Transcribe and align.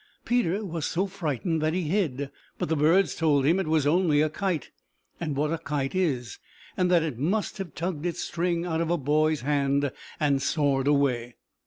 Peter 0.25 0.65
was 0.65 0.87
so 0.87 1.05
frightened 1.05 1.61
that 1.61 1.75
he 1.75 1.83
hid, 1.83 2.31
but 2.57 2.69
the 2.69 2.75
birds 2.75 3.13
told 3.13 3.45
him 3.45 3.59
it 3.59 3.67
was 3.67 3.85
only 3.85 4.19
a 4.19 4.31
kite, 4.31 4.71
and 5.19 5.35
what 5.35 5.53
a 5.53 5.59
kite 5.59 5.93
is, 5.93 6.39
and 6.75 6.89
that 6.89 7.03
it 7.03 7.19
must 7.19 7.59
have 7.59 7.75
tugged 7.75 8.03
its 8.03 8.19
string 8.21 8.65
out 8.65 8.81
of 8.81 8.89
a 8.89 8.97
boy's 8.97 9.41
hand, 9.41 9.91
and 10.19 10.41
soared 10.41 10.87
away. 10.87 11.35